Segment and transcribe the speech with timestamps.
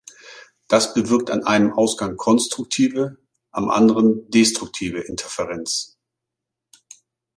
[0.67, 3.17] Das bewirkt an einem Ausgang konstruktive,
[3.51, 5.95] am anderen destruktive Interferenz.